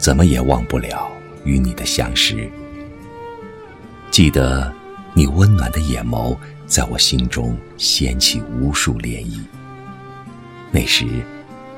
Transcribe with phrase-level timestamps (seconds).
[0.00, 1.12] 怎么也忘不了
[1.44, 2.50] 与你的相识。
[4.10, 4.72] 记得
[5.12, 6.34] 你温暖的眼眸，
[6.66, 9.40] 在我心中掀起无数涟漪。
[10.72, 11.06] 那时，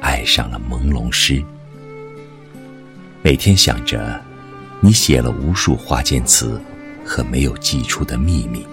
[0.00, 1.42] 爱上了朦胧诗。
[3.22, 4.20] 每天想着，
[4.80, 6.60] 你写了无数花间词
[7.04, 8.64] 和没有寄出的秘密。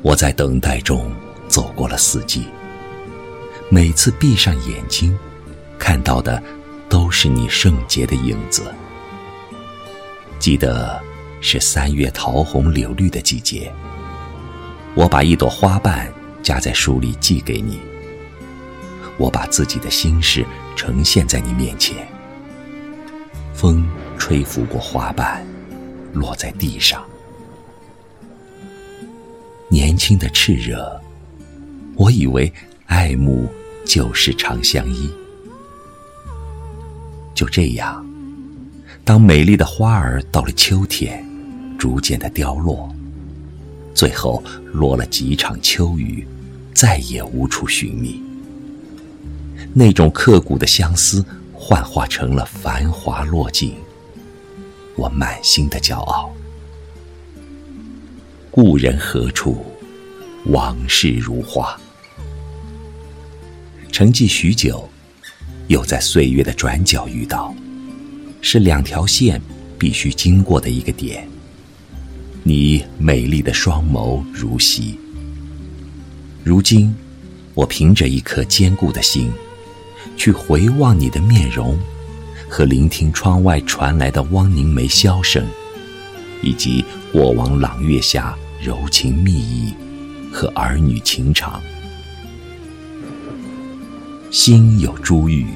[0.00, 1.12] 我在等待中
[1.48, 2.46] 走过了四季。
[3.68, 5.18] 每次闭上眼睛，
[5.78, 6.42] 看到的
[6.88, 8.74] 都是你圣洁的影子。
[10.38, 11.00] 记得
[11.40, 13.72] 是三月桃红柳绿的季节，
[14.94, 16.12] 我把一朵花瓣
[16.42, 17.80] 夹在书里寄给你。
[19.18, 20.44] 我把自己的心事
[20.76, 22.06] 呈现在你面前，
[23.54, 25.44] 风吹拂过花瓣，
[26.12, 27.02] 落在地上。
[29.68, 31.00] 年轻的炽热，
[31.94, 32.52] 我以为
[32.86, 33.50] 爱慕
[33.84, 35.10] 就是长相依。
[37.36, 38.04] 就这样，
[39.04, 41.22] 当美丽的花儿到了秋天，
[41.78, 42.90] 逐渐的凋落，
[43.94, 46.26] 最后落了几场秋雨，
[46.74, 48.22] 再也无处寻觅。
[49.74, 53.74] 那种刻骨的相思，幻化成了繁华落尽。
[54.96, 56.34] 我满心的骄傲。
[58.50, 59.62] 故人何处？
[60.46, 61.78] 往事如花。
[63.92, 64.88] 沉寂许久，
[65.68, 67.54] 又在岁月的转角遇到，
[68.40, 69.40] 是两条线
[69.78, 71.28] 必须经过的一个点。
[72.42, 74.98] 你美丽的双眸如昔。
[76.44, 76.94] 如今，
[77.54, 79.30] 我凭着一颗坚固的心。
[80.16, 81.78] 去回望你的面容，
[82.48, 85.44] 和聆听窗外传来的汪凝眉箫声，
[86.42, 89.74] 以及过往朗月下柔情蜜意
[90.32, 91.60] 和儿女情长。
[94.36, 95.46] 心有珠玉，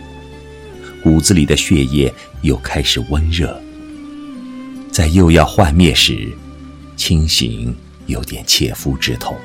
[1.03, 2.11] 骨子里的血液
[2.41, 3.61] 又开始温热，
[4.91, 6.27] 在又要幻灭时，
[6.97, 7.77] 清醒
[8.07, 9.37] 有点切肤之痛，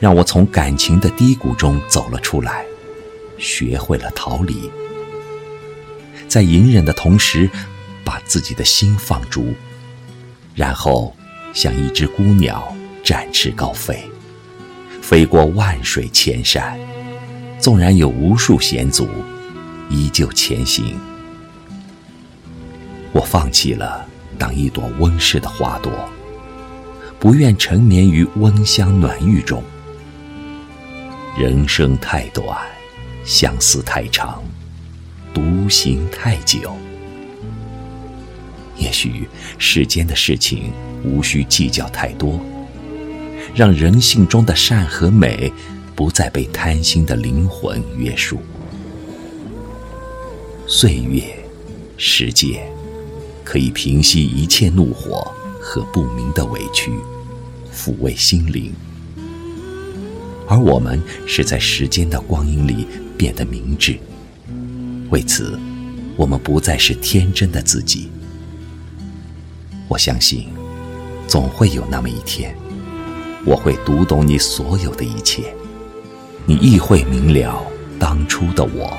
[0.00, 2.64] 让我从感情的低谷中走了出来。
[3.36, 4.70] 学会了逃离，
[6.26, 7.50] 在隐忍的同时，
[8.02, 9.52] 把自己的心放逐，
[10.54, 11.14] 然后
[11.52, 14.02] 像一只孤鸟展翅高飞，
[15.02, 16.80] 飞过万水千山，
[17.58, 19.08] 纵然有无数险阻，
[19.90, 20.96] 依旧前行。
[23.12, 24.06] 我放弃了
[24.38, 25.92] 当一朵温室的花朵，
[27.18, 29.62] 不愿沉眠于温香暖玉中。
[31.38, 32.44] 人生太短。
[33.24, 34.42] 相思太长，
[35.34, 36.74] 独行太久。
[38.74, 40.72] 也许世间的事情
[41.04, 42.40] 无需计较太多，
[43.54, 45.52] 让人性中的善和美
[45.98, 48.38] 不再被贪心的灵魂约束。
[50.64, 51.24] 岁月、
[51.96, 52.70] 时间，
[53.42, 55.26] 可以平息一切怒火
[55.60, 56.92] 和不明的委屈，
[57.74, 58.72] 抚慰心灵。
[60.46, 62.86] 而我们是在时间的光阴里
[63.16, 63.98] 变得明智，
[65.10, 65.58] 为此，
[66.16, 68.08] 我们不再是天真的自己。
[69.88, 70.46] 我相信，
[71.26, 72.54] 总会有那么一天，
[73.44, 75.52] 我会读懂你所有的一切，
[76.48, 77.62] 你亦会明了
[77.98, 78.96] 当初的我。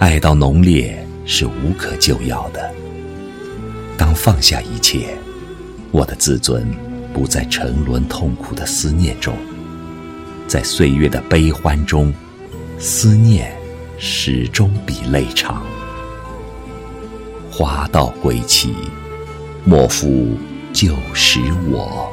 [0.00, 2.68] 爱到浓烈是无可救药的，
[3.96, 5.16] 当放下一切，
[5.92, 6.66] 我的自尊。
[7.14, 9.34] 不在沉沦痛苦的思念中，
[10.46, 12.12] 在岁月的悲欢中，
[12.78, 13.56] 思念
[13.96, 15.62] 始终比泪长。
[17.50, 18.74] 花到归期，
[19.64, 20.36] 莫负
[20.72, 21.40] 旧时
[21.70, 22.12] 我。